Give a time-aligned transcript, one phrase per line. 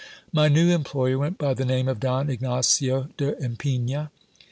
[0.33, 4.09] My new employer went by the name of Don Ignacio de Ipigna.